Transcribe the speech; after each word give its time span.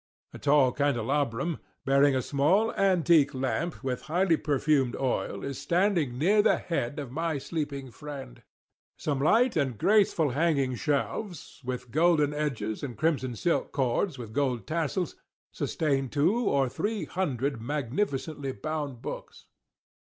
A 0.33 0.39
tall 0.39 0.71
candelabrum, 0.71 1.59
bearing 1.85 2.15
a 2.15 2.23
small 2.23 2.73
antique 2.73 3.35
lamp 3.35 3.83
with 3.83 4.01
highly 4.09 4.35
perfumed 4.35 4.95
oil, 4.95 5.43
is 5.43 5.59
standing 5.61 6.17
near 6.17 6.41
the 6.41 6.57
head 6.57 6.97
of 6.97 7.11
my 7.11 7.37
sleeping 7.37 7.91
friend. 7.91 8.41
Some 8.97 9.19
light 9.19 9.55
and 9.55 9.77
graceful 9.77 10.31
hanging 10.31 10.73
shelves, 10.73 11.61
with 11.63 11.91
golden 11.91 12.33
edges 12.33 12.81
and 12.81 12.97
crimson 12.97 13.35
silk 13.35 13.71
cords 13.71 14.17
with 14.17 14.33
gold 14.33 14.65
tassels, 14.65 15.17
sustain 15.51 16.09
two 16.09 16.45
or 16.49 16.67
three 16.67 17.05
hundred 17.05 17.61
magnificently 17.61 18.53
bound 18.53 19.03
books. 19.03 19.45